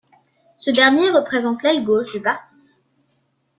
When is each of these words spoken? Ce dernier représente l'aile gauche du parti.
Ce 0.57 0.71
dernier 0.71 1.11
représente 1.11 1.61
l'aile 1.61 1.83
gauche 1.83 2.11
du 2.11 2.19
parti. 2.19 2.79